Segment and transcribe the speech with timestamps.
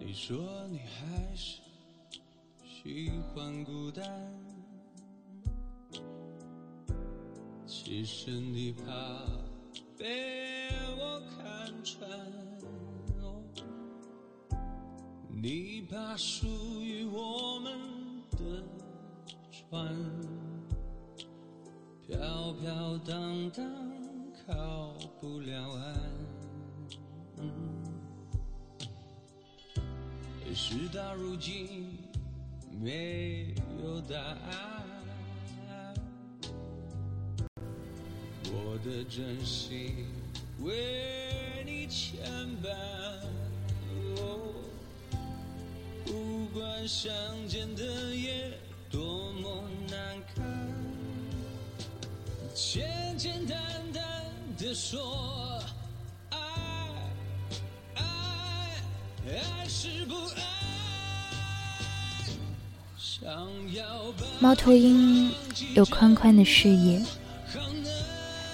[0.00, 1.60] 你说你还是
[2.62, 4.04] 喜欢孤单，
[7.66, 8.82] 其实你怕
[9.96, 12.08] 被我看穿，
[15.28, 16.46] 你怕属
[16.80, 17.78] 于我们
[18.30, 18.64] 的
[19.50, 19.94] 船
[22.06, 23.64] 飘飘荡荡
[24.46, 25.94] 靠不了岸。
[30.54, 31.96] 事到如今
[32.80, 34.82] 没有答案，
[38.44, 40.06] 我的真心
[40.60, 42.22] 为你牵
[42.62, 42.68] 绊。
[46.04, 47.12] 不管相
[47.46, 48.58] 见的夜
[48.90, 50.44] 多么难堪，
[52.54, 53.58] 简简单
[53.92, 54.02] 单
[54.56, 55.57] 的说。
[64.40, 65.30] 猫头鹰
[65.74, 67.02] 有宽宽的视野，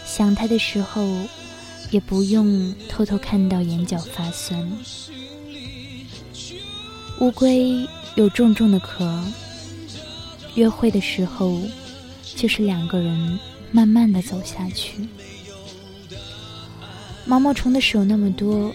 [0.07, 1.07] 想它的时候
[1.91, 4.67] 也不用偷偷看到眼角发酸。
[7.21, 9.23] 乌龟有重重的壳，
[10.55, 11.61] 约会的时候
[12.35, 13.39] 就是两个人
[13.71, 15.09] 慢慢的走下去。
[17.25, 18.73] 毛毛虫的手那么多。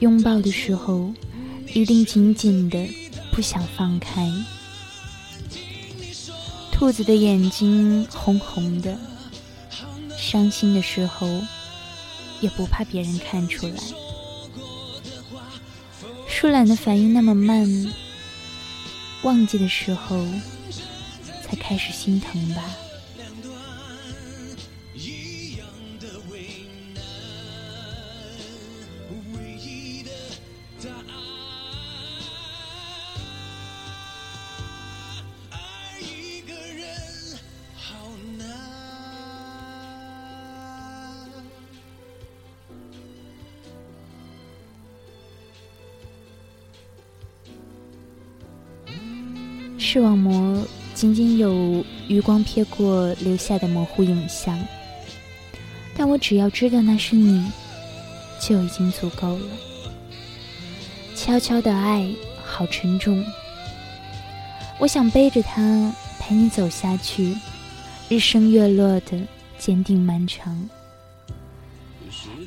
[0.00, 1.12] 拥抱的时候，
[1.72, 2.86] 一定紧紧的，
[3.32, 4.30] 不想放开。
[6.70, 8.98] 兔子的眼睛红红的，
[10.18, 11.26] 伤心的时候
[12.40, 13.74] 也不怕别人看出来。
[16.28, 17.66] 树懒的反应那么慢，
[19.22, 20.22] 忘记的时候
[21.42, 22.62] 才开始心疼吧。
[49.86, 54.58] 视网膜仅仅有余光瞥过留下的模糊影像，
[55.96, 57.48] 但我只要知道那是你，
[58.40, 59.46] 就已经足够了。
[61.14, 62.12] 悄悄的爱
[62.44, 63.24] 好沉重，
[64.80, 67.36] 我想背着它陪你走下去，
[68.08, 69.16] 日升月落的
[69.56, 70.68] 坚定漫长。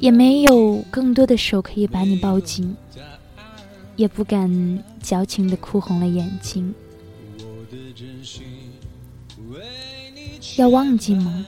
[0.01, 2.75] 也没有更多的手可以把你抱紧，
[3.95, 6.75] 也不敢矫情的哭红了眼睛。
[10.57, 11.45] 要忘记吗？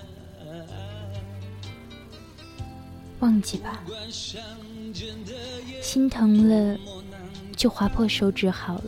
[3.20, 3.84] 忘记吧，
[5.82, 6.78] 心疼了
[7.56, 8.84] 就划破手指好了。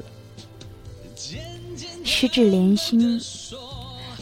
[2.04, 3.22] 十指连心，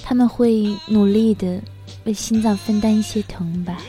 [0.04, 1.62] 他们会努力的
[2.04, 3.82] 为心脏分担一些疼吧。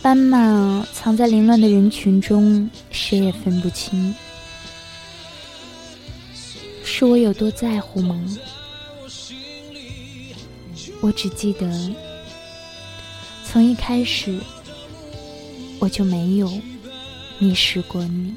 [0.00, 4.14] 斑马藏在凌乱的人群中，谁也分不清。
[6.96, 8.24] 是我有多在乎吗？
[11.00, 11.92] 我只记得，
[13.44, 14.38] 从一开始
[15.80, 16.48] 我就没有
[17.40, 18.36] 迷失过你。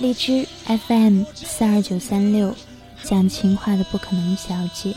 [0.00, 0.44] 荔枝
[0.88, 2.52] FM 四二九三六，
[3.04, 4.92] 讲情话的不可能小姐。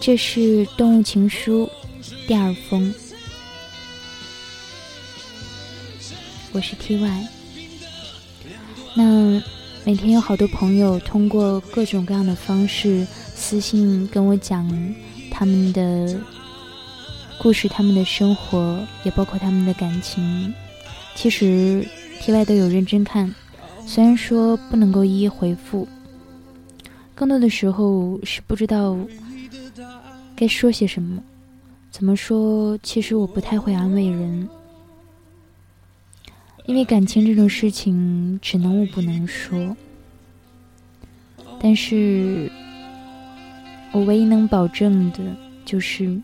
[0.00, 1.68] 这是《动物情书》
[2.26, 2.94] 第二封，
[6.52, 7.28] 我是 T Y。
[8.94, 9.42] 那
[9.84, 14.66] 每天有好多朋友通过各种各样的方式私信跟我讲
[15.30, 16.18] 他们的
[17.38, 20.54] 故事、他们的生活，也包括他们的感情。
[21.14, 21.86] 其实
[22.20, 23.34] T Y 都有认真看，
[23.84, 25.86] 虽然说不能够一一回复，
[27.14, 28.96] 更多的时候是不知道。
[30.38, 31.20] 该说些什么？
[31.90, 32.78] 怎么说？
[32.80, 34.48] 其实我不太会安慰人，
[36.64, 39.76] 因为感情这种事情只能我不能说。
[41.58, 42.48] 但是，
[43.90, 45.18] 我唯一能保证的
[45.64, 46.22] 就是，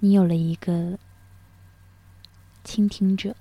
[0.00, 0.98] 你有了一个
[2.64, 3.36] 倾听者。